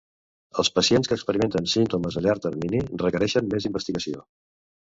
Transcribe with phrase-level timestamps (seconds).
[0.61, 4.27] Els pacients que experimenten símptomes a llarg termini requereixen més investigació.